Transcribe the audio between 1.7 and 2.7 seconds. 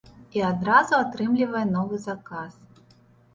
новы заказ.